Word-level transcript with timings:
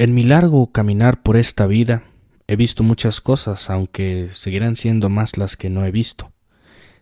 En 0.00 0.14
mi 0.14 0.22
largo 0.22 0.70
caminar 0.70 1.24
por 1.24 1.36
esta 1.36 1.66
vida 1.66 2.04
he 2.46 2.54
visto 2.54 2.84
muchas 2.84 3.20
cosas, 3.20 3.68
aunque 3.68 4.28
seguirán 4.30 4.76
siendo 4.76 5.08
más 5.08 5.36
las 5.36 5.56
que 5.56 5.70
no 5.70 5.84
he 5.84 5.90
visto. 5.90 6.30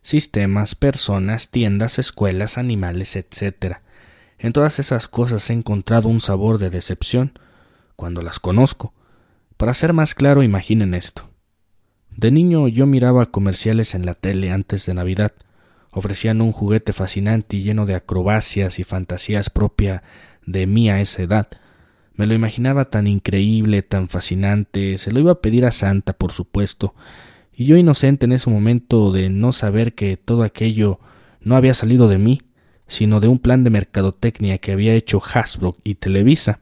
Sistemas, 0.01 0.75
personas, 0.75 1.51
tiendas, 1.51 1.99
escuelas, 1.99 2.57
animales, 2.57 3.15
etc. 3.15 3.81
En 4.39 4.55
todas 4.55 4.79
esas 4.79 5.09
cosas 5.09 5.51
he 5.51 5.53
encontrado 5.53 6.09
un 6.09 6.23
sabor 6.23 6.57
de 6.57 6.71
decepción 6.71 7.39
cuando 7.97 8.23
las 8.23 8.41
conozco. 8.41 8.95
Para 9.59 9.75
ser 9.75 9.93
más 9.93 10.15
claro, 10.15 10.43
imaginen 10.43 10.95
esto. 10.95 11.29
De 12.17 12.31
niño 12.31 12.67
yo 12.67 12.87
miraba 12.87 13.27
comerciales 13.27 13.95
en 13.95 14.07
la 14.07 14.15
tele 14.15 14.53
antes 14.53 14.87
de 14.87 14.95
Navidad. 14.95 15.33
Ofrecían 15.91 16.41
un 16.41 16.53
juguete 16.53 16.95
fascinante 16.95 17.59
y 17.59 17.63
lleno 17.63 17.85
de 17.85 17.95
acrobacias 17.95 18.79
y 18.79 18.85
fantasías 18.85 19.51
propia 19.51 20.03
de 20.47 20.67
mí 20.67 20.89
a 20.89 21.03
esa 21.03 21.23
edad. 21.23 21.49
Me 22.17 22.27
lo 22.27 22.35
imaginaba 22.35 22.87
tan 22.87 23.07
increíble, 23.07 23.83
tan 23.83 24.09
fascinante, 24.09 24.99
se 24.99 25.13
lo 25.13 25.21
iba 25.21 25.33
a 25.33 25.41
pedir 25.41 25.67
a 25.67 25.71
Santa, 25.71 26.15
por 26.15 26.33
supuesto, 26.33 26.95
y 27.53 27.67
yo 27.67 27.77
inocente 27.77 28.27
en 28.27 28.33
ese 28.33 28.51
momento 28.51 29.13
de 29.13 29.29
no 29.29 29.53
saber 29.53 29.95
que 29.95 30.17
todo 30.17 30.43
aquello 30.43 30.99
no 31.41 31.57
había 31.57 31.75
salido 31.75 32.09
de 32.09 32.19
mí, 32.19 32.41
sino 32.87 33.21
de 33.21 33.29
un 33.29 33.39
plan 33.39 33.65
de 33.65 33.71
mercadotecnia 33.71 34.59
que 34.59 34.73
había 34.73 34.95
hecho 34.95 35.21
Hasbro 35.23 35.77
y 35.85 35.97
Televisa, 35.97 36.61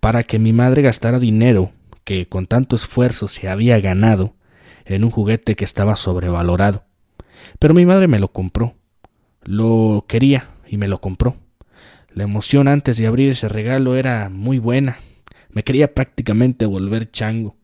para 0.00 0.22
que 0.22 0.38
mi 0.38 0.52
madre 0.52 0.82
gastara 0.82 1.18
dinero 1.18 1.72
que 2.04 2.26
con 2.26 2.46
tanto 2.46 2.76
esfuerzo 2.76 3.28
se 3.28 3.48
había 3.48 3.78
ganado 3.80 4.34
en 4.84 5.04
un 5.04 5.10
juguete 5.10 5.54
que 5.54 5.64
estaba 5.64 5.96
sobrevalorado. 5.96 6.84
Pero 7.58 7.74
mi 7.74 7.86
madre 7.86 8.08
me 8.08 8.18
lo 8.18 8.28
compró. 8.28 8.74
Lo 9.42 10.04
quería 10.08 10.50
y 10.66 10.76
me 10.76 10.88
lo 10.88 11.00
compró. 11.00 11.36
La 12.12 12.24
emoción 12.24 12.68
antes 12.68 12.96
de 12.96 13.06
abrir 13.06 13.28
ese 13.28 13.48
regalo 13.48 13.96
era 13.96 14.28
muy 14.30 14.58
buena. 14.58 14.98
Me 15.50 15.62
quería 15.62 15.94
prácticamente 15.94 16.66
volver 16.66 17.10
chango. 17.10 17.56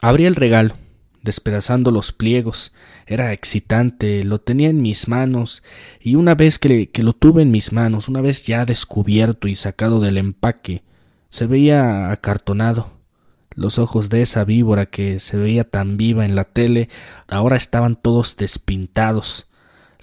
Abrí 0.00 0.24
el 0.24 0.36
regalo, 0.36 0.74
despedazando 1.22 1.90
los 1.90 2.12
pliegos. 2.12 2.72
Era 3.06 3.32
excitante, 3.32 4.24
lo 4.24 4.40
tenía 4.40 4.70
en 4.70 4.82
mis 4.82 5.08
manos, 5.08 5.62
y 6.00 6.14
una 6.14 6.34
vez 6.34 6.58
que, 6.58 6.90
que, 6.90 7.02
lo 7.02 7.12
tuve 7.12 7.42
en 7.42 7.50
mis 7.50 7.72
manos, 7.72 8.08
una 8.08 8.20
vez 8.20 8.44
ya 8.44 8.64
descubierto 8.64 9.48
y 9.48 9.54
sacado 9.54 10.00
del 10.00 10.16
empaque, 10.16 10.82
se 11.28 11.46
veía 11.46 12.10
acartonado. 12.10 12.92
Los 13.54 13.78
ojos 13.78 14.08
de 14.08 14.22
esa 14.22 14.44
víbora 14.44 14.86
que 14.86 15.20
se 15.20 15.36
veía 15.36 15.64
tan 15.64 15.96
viva 15.96 16.24
en 16.24 16.34
la 16.34 16.44
tele 16.44 16.88
ahora 17.28 17.56
estaban 17.56 17.96
todos 17.96 18.36
despintados. 18.36 19.48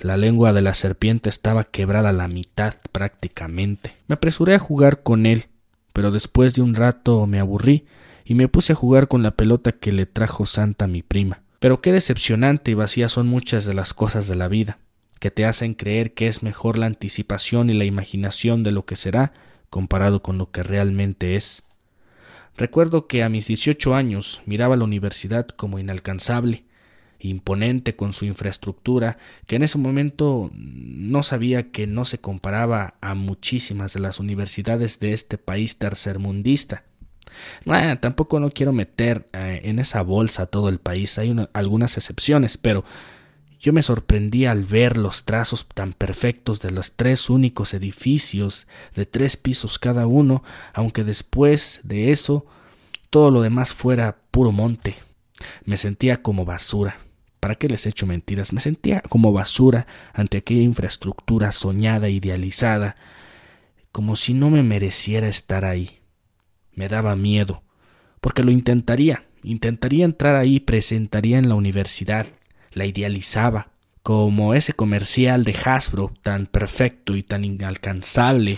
La 0.01 0.15
lengua 0.15 0.53
de 0.53 0.61
la 0.61 0.73
serpiente 0.73 1.29
estaba 1.29 1.65
quebrada 1.65 2.09
a 2.09 2.13
la 2.13 2.29
mitad 2.29 2.75
prácticamente. 2.93 3.93
Me 4.07 4.15
apresuré 4.15 4.55
a 4.55 4.59
jugar 4.59 5.03
con 5.03 5.25
él, 5.25 5.47
pero 5.91 6.11
después 6.11 6.53
de 6.53 6.61
un 6.61 6.73
rato 6.73 7.27
me 7.27 7.39
aburrí 7.39 7.85
y 8.23 8.35
me 8.35 8.47
puse 8.47 8.73
a 8.73 8.77
jugar 8.77 9.09
con 9.09 9.23
la 9.23 9.31
pelota 9.31 9.73
que 9.73 9.91
le 9.91 10.05
trajo 10.05 10.45
Santa 10.45 10.87
mi 10.87 11.03
prima. 11.03 11.41
Pero 11.59 11.81
qué 11.81 11.91
decepcionante 11.91 12.71
y 12.71 12.75
vacía 12.75 13.09
son 13.09 13.27
muchas 13.27 13.65
de 13.65 13.73
las 13.73 13.93
cosas 13.93 14.29
de 14.29 14.35
la 14.35 14.47
vida, 14.47 14.77
que 15.19 15.31
te 15.31 15.45
hacen 15.45 15.73
creer 15.73 16.13
que 16.13 16.27
es 16.27 16.43
mejor 16.43 16.77
la 16.77 16.85
anticipación 16.85 17.69
y 17.69 17.73
la 17.73 17.83
imaginación 17.83 18.63
de 18.63 18.71
lo 18.71 18.85
que 18.85 18.95
será 18.95 19.33
comparado 19.69 20.21
con 20.21 20.37
lo 20.37 20.49
que 20.51 20.63
realmente 20.63 21.35
es. 21.35 21.63
Recuerdo 22.55 23.07
que 23.07 23.23
a 23.23 23.29
mis 23.29 23.47
dieciocho 23.47 23.95
años 23.95 24.41
miraba 24.45 24.77
la 24.77 24.85
universidad 24.85 25.47
como 25.47 25.77
inalcanzable, 25.77 26.63
imponente 27.19 27.95
con 27.95 28.13
su 28.13 28.25
infraestructura, 28.25 29.17
que 29.45 29.57
en 29.57 29.63
ese 29.63 29.77
momento 29.77 30.51
no 30.53 31.23
sabía 31.23 31.71
que 31.71 31.87
no 31.87 32.05
se 32.05 32.19
comparaba 32.19 32.95
a 33.01 33.13
muchísimas 33.15 33.93
de 33.93 33.99
las 33.99 34.19
universidades 34.19 34.99
de 34.99 35.13
este 35.13 35.37
país 35.37 35.77
tercermundista. 35.77 36.83
tampoco 37.99 38.39
no 38.39 38.49
quiero 38.49 38.71
meter 38.71 39.27
eh, 39.33 39.61
en 39.65 39.79
esa 39.79 40.01
bolsa 40.01 40.45
todo 40.45 40.69
el 40.69 40.79
país, 40.79 41.17
hay 41.17 41.35
algunas 41.53 41.97
excepciones, 41.97 42.57
pero 42.57 42.85
yo 43.59 43.73
me 43.73 43.81
sorprendí 43.81 44.45
al 44.45 44.63
ver 44.63 44.95
los 44.95 45.25
trazos 45.25 45.67
tan 45.67 45.91
perfectos 45.91 46.61
de 46.61 46.71
los 46.71 46.95
tres 46.95 47.29
únicos 47.29 47.73
edificios 47.73 48.67
de 48.95 49.05
tres 49.05 49.35
pisos 49.35 49.77
cada 49.77 50.07
uno, 50.07 50.43
aunque 50.73 51.03
después 51.03 51.81
de 51.83 52.11
eso 52.11 52.45
todo 53.09 53.31
lo 53.31 53.41
demás 53.41 53.73
fuera 53.73 54.17
puro 54.31 54.53
monte. 54.53 54.95
Me 55.65 55.75
sentía 55.75 56.21
como 56.21 56.45
basura. 56.45 56.97
¿Para 57.39 57.55
qué 57.55 57.69
les 57.69 57.85
echo 57.85 58.05
mentiras? 58.05 58.51
Me 58.51 58.59
sentía 58.59 59.01
como 59.01 59.31
basura 59.31 59.87
ante 60.13 60.37
aquella 60.37 60.61
infraestructura 60.61 61.51
soñada, 61.51 62.09
idealizada, 62.09 62.97
como 63.91 64.15
si 64.15 64.33
no 64.33 64.49
me 64.49 64.61
mereciera 64.61 65.27
estar 65.27 65.63
ahí. 65.63 65.99
Me 66.73 66.89
daba 66.89 67.15
miedo, 67.15 67.63
porque 68.19 68.43
lo 68.43 68.51
intentaría, 68.51 69.25
intentaría 69.43 70.05
entrar 70.05 70.35
ahí, 70.35 70.59
presentaría 70.59 71.37
en 71.37 71.47
la 71.47 71.55
universidad, 71.55 72.27
la 72.71 72.85
idealizaba, 72.85 73.71
como 74.03 74.53
ese 74.53 74.73
comercial 74.73 75.43
de 75.43 75.55
Hasbro 75.63 76.11
tan 76.21 76.45
perfecto 76.45 77.15
y 77.15 77.23
tan 77.23 77.45
inalcanzable. 77.45 78.57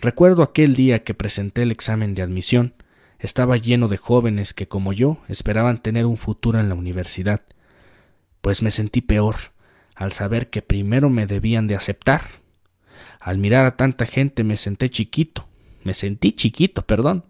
Recuerdo 0.00 0.42
aquel 0.42 0.74
día 0.74 1.02
que 1.04 1.14
presenté 1.14 1.62
el 1.62 1.70
examen 1.70 2.14
de 2.14 2.22
admisión, 2.22 2.74
estaba 3.18 3.56
lleno 3.56 3.88
de 3.88 3.96
jóvenes 3.96 4.52
que, 4.52 4.68
como 4.68 4.92
yo, 4.92 5.18
esperaban 5.28 5.78
tener 5.78 6.04
un 6.06 6.16
futuro 6.16 6.60
en 6.60 6.68
la 6.68 6.74
universidad 6.74 7.42
pues 8.44 8.60
me 8.60 8.70
sentí 8.70 9.00
peor 9.00 9.36
al 9.94 10.12
saber 10.12 10.50
que 10.50 10.60
primero 10.60 11.08
me 11.08 11.26
debían 11.26 11.66
de 11.66 11.76
aceptar. 11.76 12.20
Al 13.18 13.38
mirar 13.38 13.64
a 13.64 13.78
tanta 13.78 14.04
gente 14.04 14.44
me 14.44 14.58
senté 14.58 14.90
chiquito, 14.90 15.48
me 15.82 15.94
sentí 15.94 16.32
chiquito, 16.32 16.82
perdón, 16.82 17.24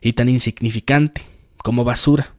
y 0.00 0.12
tan 0.12 0.28
insignificante, 0.28 1.22
como 1.56 1.82
basura, 1.82 2.34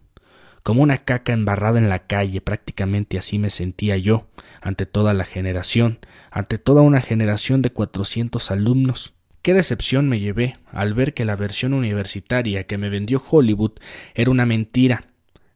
como 0.63 0.81
una 0.81 0.97
caca 0.97 1.33
embarrada 1.33 1.77
en 1.77 1.89
la 1.89 2.07
calle, 2.07 2.39
prácticamente 2.39 3.17
así 3.17 3.37
me 3.37 3.49
sentía 3.49 3.97
yo, 3.97 4.27
ante 4.61 4.85
toda 4.85 5.13
la 5.13 5.25
generación, 5.25 5.99
ante 6.31 6.57
toda 6.57 6.83
una 6.83 7.01
generación 7.01 7.61
de 7.61 7.71
cuatrocientos 7.71 8.49
alumnos. 8.49 9.13
Qué 9.41 9.53
decepción 9.53 10.07
me 10.07 10.21
llevé 10.21 10.53
al 10.71 10.93
ver 10.93 11.13
que 11.13 11.25
la 11.25 11.35
versión 11.35 11.73
universitaria 11.73 12.63
que 12.63 12.77
me 12.77 12.87
vendió 12.87 13.21
Hollywood 13.29 13.73
era 14.13 14.31
una 14.31 14.45
mentira, 14.45 15.01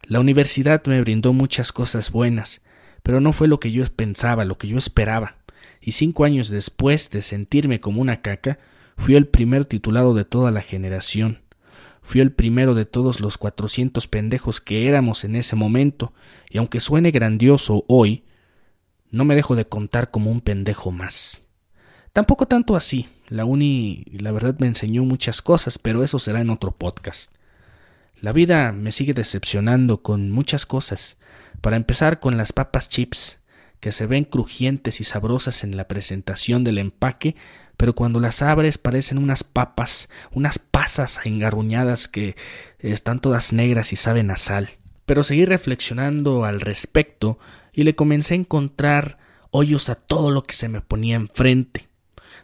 la 0.10 0.20
universidad 0.20 0.84
me 0.88 1.00
brindó 1.02 1.34
muchas 1.34 1.72
cosas 1.72 2.12
buenas, 2.12 2.64
pero 3.04 3.22
no 3.22 3.32
fue 3.32 3.48
lo 3.48 3.60
que 3.60 3.72
yo 3.72 3.86
pensaba, 3.86 4.44
lo 4.44 4.58
que 4.58 4.68
yo 4.68 4.76
esperaba. 4.76 5.36
Y 5.80 5.92
cinco 5.92 6.26
años 6.26 6.50
después 6.50 7.12
de 7.12 7.22
sentirme 7.22 7.80
como 7.80 8.02
una 8.02 8.24
caca, 8.24 8.58
fui 8.98 9.16
el 9.16 9.28
primer 9.28 9.68
titulado 9.68 10.16
de 10.16 10.26
toda 10.26 10.50
la 10.50 10.64
generación. 10.64 11.44
Fui 12.02 12.22
el 12.22 12.32
primero 12.32 12.74
de 12.74 12.86
todos 12.86 13.20
los 13.20 13.38
cuatrocientos 13.38 14.08
pendejos 14.08 14.62
que 14.62 14.88
éramos 14.88 15.24
en 15.26 15.36
ese 15.36 15.56
momento, 15.56 16.12
y 16.50 16.58
aunque 16.58 16.80
suene 16.80 17.12
grandioso 17.12 17.86
hoy, 17.88 18.24
no 19.12 19.26
me 19.26 19.36
dejo 19.36 19.56
de 19.56 19.68
contar 19.68 20.10
como 20.10 20.32
un 20.32 20.42
pendejo 20.42 20.90
más. 20.90 21.48
Tampoco 22.14 22.48
tanto 22.48 22.76
así. 22.76 23.08
La 23.28 23.46
uni, 23.46 24.06
la 24.12 24.32
verdad, 24.32 24.56
me 24.58 24.66
enseñó 24.66 25.04
muchas 25.04 25.44
cosas, 25.44 25.78
pero 25.78 26.04
eso 26.04 26.18
será 26.18 26.42
en 26.42 26.50
otro 26.50 26.72
podcast. 26.72 27.32
La 28.22 28.34
vida 28.34 28.72
me 28.74 28.92
sigue 28.92 29.14
decepcionando 29.14 30.02
con 30.02 30.30
muchas 30.32 30.66
cosas. 30.66 31.20
Para 31.62 31.78
empezar 31.78 32.20
con 32.20 32.38
las 32.38 32.52
papas 32.52 32.90
chips, 32.90 33.40
que 33.80 33.92
se 33.92 34.08
ven 34.08 34.26
crujientes 34.26 35.00
y 35.00 35.04
sabrosas 35.04 35.64
en 35.64 35.78
la 35.78 35.88
presentación 35.88 36.64
del 36.64 36.80
empaque, 36.80 37.36
pero 37.78 37.96
cuando 37.96 38.20
las 38.20 38.42
abres 38.42 38.78
parecen 38.78 39.18
unas 39.18 39.46
papas, 39.46 40.10
unas 40.32 40.60
pasas 40.60 41.22
engarruñadas 41.24 42.10
que 42.10 42.36
están 42.80 43.22
todas 43.22 43.54
negras 43.54 43.94
y 43.94 43.96
saben 43.96 44.32
a 44.32 44.36
sal. 44.36 44.70
Pero 45.06 45.24
seguí 45.24 45.46
reflexionando 45.46 46.44
al 46.44 46.60
respecto 46.60 47.40
y 47.72 47.84
le 47.84 47.96
comencé 47.96 48.34
a 48.34 48.38
encontrar 48.38 49.18
hoyos 49.50 49.90
a 49.90 49.96
todo 49.96 50.30
lo 50.30 50.44
que 50.44 50.54
se 50.54 50.68
me 50.68 50.82
ponía 50.82 51.16
enfrente. 51.16 51.89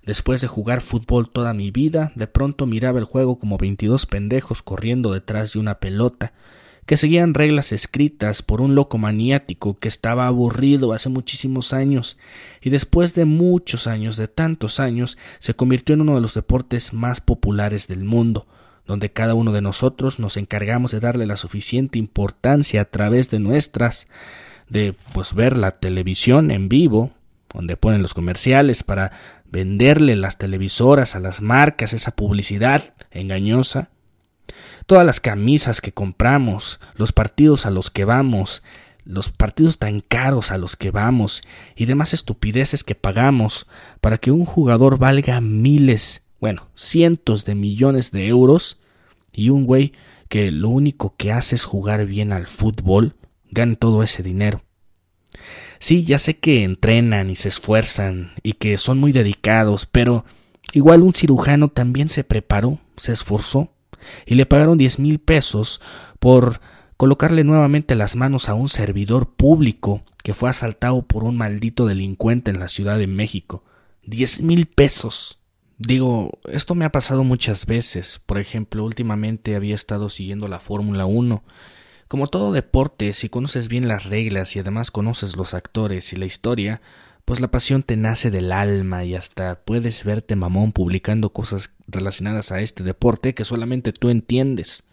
Después 0.05 0.41
de 0.41 0.47
jugar 0.47 0.81
fútbol 0.81 1.29
toda 1.29 1.53
mi 1.53 1.71
vida, 1.71 2.11
de 2.15 2.27
pronto 2.27 2.65
miraba 2.65 2.99
el 2.99 3.05
juego 3.05 3.39
como 3.39 3.57
veintidós 3.57 4.05
pendejos 4.05 4.61
corriendo 4.61 5.11
detrás 5.11 5.53
de 5.53 5.59
una 5.59 5.79
pelota, 5.79 6.33
que 6.85 6.97
seguían 6.97 7.33
reglas 7.33 7.71
escritas 7.71 8.43
por 8.43 8.61
un 8.61 8.75
loco 8.75 8.99
maniático 8.99 9.79
que 9.79 9.87
estaba 9.87 10.27
aburrido 10.27 10.93
hace 10.93 11.09
muchísimos 11.09 11.73
años, 11.73 12.19
y 12.61 12.69
después 12.69 13.15
de 13.15 13.25
muchos 13.25 13.87
años, 13.87 14.17
de 14.17 14.27
tantos 14.27 14.79
años, 14.79 15.17
se 15.39 15.55
convirtió 15.55 15.95
en 15.95 16.01
uno 16.01 16.15
de 16.15 16.21
los 16.21 16.35
deportes 16.35 16.93
más 16.93 17.21
populares 17.21 17.87
del 17.87 18.03
mundo, 18.03 18.45
donde 18.85 19.11
cada 19.11 19.33
uno 19.33 19.51
de 19.51 19.61
nosotros 19.61 20.19
nos 20.19 20.37
encargamos 20.37 20.91
de 20.91 20.99
darle 20.99 21.25
la 21.25 21.37
suficiente 21.37 21.97
importancia 21.97 22.81
a 22.81 22.85
través 22.85 23.31
de 23.31 23.39
nuestras 23.39 24.07
de 24.69 24.95
pues 25.13 25.33
ver 25.33 25.57
la 25.57 25.71
televisión 25.71 26.51
en 26.51 26.69
vivo, 26.69 27.11
donde 27.55 27.77
ponen 27.77 28.01
los 28.01 28.13
comerciales 28.13 28.83
para 28.83 29.11
venderle 29.45 30.15
las 30.15 30.37
televisoras 30.37 31.15
a 31.15 31.19
las 31.19 31.41
marcas, 31.41 31.93
esa 31.93 32.15
publicidad 32.15 32.93
engañosa, 33.11 33.89
todas 34.85 35.05
las 35.05 35.19
camisas 35.19 35.81
que 35.81 35.91
compramos, 35.91 36.79
los 36.95 37.11
partidos 37.11 37.65
a 37.65 37.71
los 37.71 37.89
que 37.89 38.05
vamos, 38.05 38.63
los 39.05 39.29
partidos 39.29 39.77
tan 39.77 39.99
caros 39.99 40.51
a 40.51 40.57
los 40.57 40.75
que 40.75 40.91
vamos 40.91 41.43
y 41.75 41.85
demás 41.85 42.13
estupideces 42.13 42.83
que 42.83 42.95
pagamos 42.95 43.67
para 44.01 44.17
que 44.17 44.31
un 44.31 44.45
jugador 44.45 44.97
valga 44.97 45.39
miles, 45.41 46.25
bueno, 46.39 46.67
cientos 46.73 47.45
de 47.45 47.55
millones 47.55 48.11
de 48.11 48.27
euros, 48.27 48.79
y 49.31 49.49
un 49.49 49.65
güey 49.65 49.93
que 50.27 50.51
lo 50.51 50.69
único 50.69 51.15
que 51.17 51.31
hace 51.31 51.55
es 51.55 51.65
jugar 51.65 52.05
bien 52.05 52.33
al 52.33 52.47
fútbol 52.47 53.15
gane 53.51 53.75
todo 53.75 54.03
ese 54.03 54.23
dinero. 54.23 54.64
Sí, 55.79 56.03
ya 56.03 56.17
sé 56.17 56.37
que 56.37 56.63
entrenan 56.63 57.29
y 57.29 57.35
se 57.35 57.49
esfuerzan 57.49 58.33
y 58.43 58.53
que 58.53 58.77
son 58.77 58.99
muy 58.99 59.11
dedicados, 59.11 59.85
pero 59.85 60.25
igual 60.73 61.01
un 61.01 61.13
cirujano 61.13 61.69
también 61.69 62.09
se 62.09 62.23
preparó, 62.23 62.79
se 62.97 63.13
esforzó 63.13 63.71
y 64.25 64.35
le 64.35 64.45
pagaron 64.45 64.77
diez 64.77 64.99
mil 64.99 65.19
pesos 65.19 65.81
por 66.19 66.59
colocarle 66.97 67.43
nuevamente 67.43 67.95
las 67.95 68.15
manos 68.15 68.49
a 68.49 68.53
un 68.53 68.69
servidor 68.69 69.29
público 69.35 70.03
que 70.23 70.33
fue 70.33 70.49
asaltado 70.49 71.03
por 71.03 71.23
un 71.23 71.37
maldito 71.37 71.85
delincuente 71.85 72.51
en 72.51 72.59
la 72.59 72.67
Ciudad 72.67 72.97
de 72.97 73.07
México. 73.07 73.63
Diez 74.03 74.41
mil 74.41 74.65
pesos. 74.65 75.39
Digo, 75.77 76.39
esto 76.47 76.73
me 76.73 76.85
ha 76.85 76.91
pasado 76.91 77.23
muchas 77.23 77.65
veces. 77.65 78.21
Por 78.25 78.39
ejemplo, 78.39 78.83
últimamente 78.85 79.55
había 79.55 79.75
estado 79.75 80.09
siguiendo 80.09 80.47
la 80.47 80.59
Fórmula 80.59 81.05
1. 81.05 81.43
Como 82.07 82.27
todo 82.27 82.51
deporte, 82.51 83.13
si 83.13 83.29
conoces 83.29 83.67
bien 83.67 83.87
las 83.87 84.05
reglas 84.05 84.55
y 84.55 84.59
además 84.59 84.91
conoces 84.91 85.35
los 85.35 85.53
actores 85.55 86.13
y 86.13 86.17
la 86.17 86.25
historia, 86.25 86.81
pues 87.25 87.39
la 87.39 87.49
pasión 87.49 87.81
te 87.81 87.97
nace 87.97 88.29
del 88.29 88.51
alma 88.51 89.03
y 89.03 89.15
hasta 89.15 89.61
puedes 89.65 90.03
verte 90.03 90.35
mamón 90.35 90.71
publicando 90.71 91.31
cosas 91.31 91.73
relacionadas 91.87 92.51
a 92.51 92.61
este 92.61 92.83
deporte 92.83 93.33
que 93.33 93.43
solamente 93.43 93.91
tú 93.91 94.09
entiendes. 94.09 94.83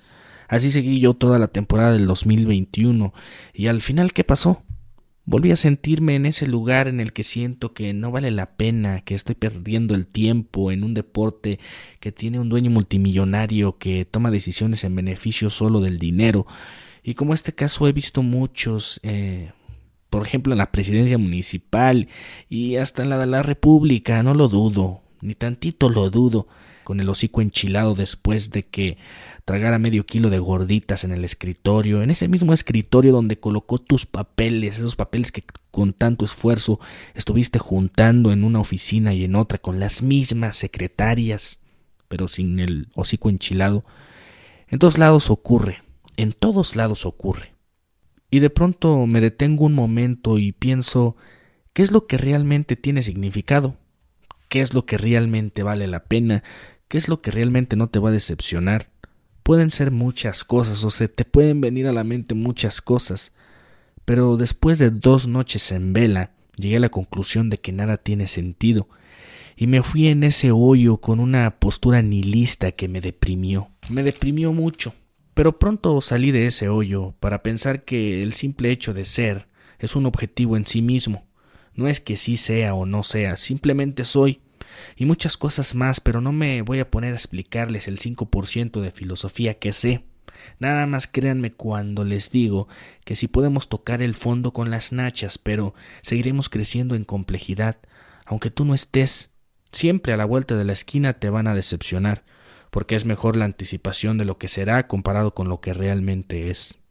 Así 0.48 0.70
seguí 0.70 1.00
yo 1.00 1.12
toda 1.12 1.38
la 1.38 1.48
temporada 1.48 1.92
del 1.92 2.06
2021 2.06 3.12
y 3.52 3.66
al 3.66 3.82
final 3.82 4.14
¿qué 4.14 4.24
pasó? 4.24 4.62
Volví 5.24 5.52
a 5.52 5.56
sentirme 5.56 6.16
en 6.16 6.26
ese 6.26 6.46
lugar 6.46 6.88
en 6.88 6.98
el 6.98 7.12
que 7.12 7.22
siento 7.22 7.74
que 7.74 7.92
no 7.92 8.10
vale 8.10 8.30
la 8.30 8.56
pena, 8.56 9.02
que 9.02 9.14
estoy 9.14 9.36
perdiendo 9.36 9.94
el 9.94 10.06
tiempo 10.06 10.72
en 10.72 10.82
un 10.82 10.94
deporte 10.94 11.60
que 12.00 12.10
tiene 12.10 12.40
un 12.40 12.48
dueño 12.48 12.70
multimillonario 12.70 13.78
que 13.78 14.04
toma 14.04 14.30
decisiones 14.30 14.82
en 14.82 14.96
beneficio 14.96 15.48
solo 15.48 15.80
del 15.80 15.98
dinero. 15.98 16.46
Y 17.02 17.14
como 17.14 17.34
este 17.34 17.52
caso 17.54 17.88
he 17.88 17.92
visto 17.92 18.22
muchos, 18.22 19.00
eh, 19.02 19.52
por 20.10 20.26
ejemplo 20.26 20.52
en 20.52 20.58
la 20.58 20.70
presidencia 20.70 21.18
municipal 21.18 22.08
y 22.48 22.76
hasta 22.76 23.02
en 23.02 23.10
la 23.10 23.18
de 23.18 23.26
la 23.26 23.42
República, 23.42 24.22
no 24.22 24.34
lo 24.34 24.48
dudo, 24.48 25.02
ni 25.20 25.34
tantito 25.34 25.88
lo 25.88 26.10
dudo, 26.10 26.46
con 26.84 27.00
el 27.00 27.08
hocico 27.08 27.40
enchilado 27.40 27.94
después 27.94 28.50
de 28.50 28.64
que 28.64 28.98
tragara 29.44 29.78
medio 29.78 30.04
kilo 30.04 30.30
de 30.30 30.38
gorditas 30.38 31.04
en 31.04 31.12
el 31.12 31.24
escritorio, 31.24 32.02
en 32.02 32.10
ese 32.10 32.28
mismo 32.28 32.52
escritorio 32.52 33.12
donde 33.12 33.38
colocó 33.38 33.78
tus 33.78 34.06
papeles, 34.06 34.78
esos 34.78 34.96
papeles 34.96 35.32
que 35.32 35.44
con 35.70 35.92
tanto 35.92 36.24
esfuerzo 36.24 36.80
estuviste 37.14 37.58
juntando 37.58 38.32
en 38.32 38.44
una 38.44 38.60
oficina 38.60 39.14
y 39.14 39.24
en 39.24 39.34
otra 39.34 39.58
con 39.58 39.80
las 39.80 40.02
mismas 40.02 40.56
secretarias, 40.56 41.60
pero 42.08 42.28
sin 42.28 42.60
el 42.60 42.88
hocico 42.94 43.30
enchilado. 43.30 43.84
En 44.68 44.78
todos 44.78 44.98
lados 44.98 45.30
ocurre, 45.30 45.82
en 46.16 46.32
todos 46.32 46.76
lados 46.76 47.06
ocurre. 47.06 47.54
Y 48.30 48.40
de 48.40 48.50
pronto 48.50 49.06
me 49.06 49.20
detengo 49.20 49.66
un 49.66 49.74
momento 49.74 50.38
y 50.38 50.52
pienso, 50.52 51.16
¿qué 51.72 51.82
es 51.82 51.92
lo 51.92 52.06
que 52.06 52.16
realmente 52.16 52.76
tiene 52.76 53.02
significado? 53.02 53.76
¿Qué 54.48 54.60
es 54.60 54.74
lo 54.74 54.86
que 54.86 54.98
realmente 54.98 55.62
vale 55.62 55.86
la 55.86 56.04
pena? 56.04 56.42
¿Qué 56.88 56.98
es 56.98 57.08
lo 57.08 57.20
que 57.20 57.30
realmente 57.30 57.76
no 57.76 57.88
te 57.88 57.98
va 57.98 58.10
a 58.10 58.12
decepcionar? 58.12 58.90
Pueden 59.42 59.70
ser 59.70 59.90
muchas 59.90 60.44
cosas 60.44 60.84
o 60.84 60.90
se 60.90 61.08
te 61.08 61.24
pueden 61.24 61.60
venir 61.60 61.86
a 61.86 61.92
la 61.92 62.04
mente 62.04 62.34
muchas 62.34 62.80
cosas, 62.80 63.32
pero 64.04 64.36
después 64.36 64.78
de 64.78 64.90
dos 64.90 65.26
noches 65.26 65.72
en 65.72 65.92
vela 65.92 66.30
llegué 66.56 66.76
a 66.76 66.80
la 66.80 66.90
conclusión 66.90 67.50
de 67.50 67.58
que 67.58 67.72
nada 67.72 67.96
tiene 67.96 68.26
sentido, 68.26 68.88
y 69.56 69.66
me 69.66 69.82
fui 69.82 70.08
en 70.08 70.22
ese 70.22 70.50
hoyo 70.52 70.98
con 70.98 71.20
una 71.20 71.58
postura 71.58 72.02
nihilista 72.02 72.72
que 72.72 72.88
me 72.88 73.00
deprimió, 73.00 73.70
me 73.90 74.02
deprimió 74.02 74.52
mucho. 74.52 74.94
Pero 75.34 75.58
pronto 75.58 76.00
salí 76.00 76.30
de 76.30 76.46
ese 76.46 76.68
hoyo 76.68 77.14
para 77.20 77.42
pensar 77.42 77.84
que 77.84 78.22
el 78.22 78.32
simple 78.32 78.70
hecho 78.70 78.92
de 78.92 79.04
ser 79.04 79.48
es 79.78 79.96
un 79.96 80.06
objetivo 80.06 80.56
en 80.56 80.66
sí 80.66 80.82
mismo. 80.82 81.26
No 81.74 81.88
es 81.88 82.00
que 82.00 82.16
sí 82.16 82.36
sea 82.36 82.74
o 82.74 82.84
no 82.84 83.02
sea, 83.02 83.36
simplemente 83.36 84.04
soy 84.04 84.40
y 84.96 85.04
muchas 85.04 85.36
cosas 85.36 85.74
más, 85.74 86.00
pero 86.00 86.20
no 86.20 86.32
me 86.32 86.62
voy 86.62 86.80
a 86.80 86.90
poner 86.90 87.12
a 87.12 87.16
explicarles 87.16 87.88
el 87.88 87.98
5% 87.98 88.80
de 88.80 88.90
filosofía 88.90 89.58
que 89.58 89.72
sé. 89.72 90.04
Nada 90.58 90.86
más 90.86 91.06
créanme 91.06 91.52
cuando 91.52 92.04
les 92.04 92.30
digo 92.30 92.68
que 93.04 93.16
si 93.16 93.28
podemos 93.28 93.68
tocar 93.68 94.02
el 94.02 94.14
fondo 94.14 94.52
con 94.52 94.70
las 94.70 94.92
nachas, 94.92 95.38
pero 95.38 95.74
seguiremos 96.02 96.48
creciendo 96.48 96.94
en 96.94 97.04
complejidad, 97.04 97.78
aunque 98.24 98.50
tú 98.50 98.64
no 98.64 98.74
estés. 98.74 99.34
Siempre 99.70 100.12
a 100.12 100.16
la 100.16 100.24
vuelta 100.24 100.56
de 100.56 100.64
la 100.64 100.72
esquina 100.72 101.14
te 101.14 101.30
van 101.30 101.46
a 101.46 101.54
decepcionar, 101.54 102.24
porque 102.72 102.94
es 102.94 103.04
mejor 103.04 103.36
la 103.36 103.44
anticipación 103.44 104.16
de 104.16 104.24
lo 104.24 104.38
que 104.38 104.48
será 104.48 104.88
comparado 104.88 105.34
con 105.34 105.50
lo 105.50 105.60
que 105.60 105.74
realmente 105.74 106.48
es. 106.48 106.81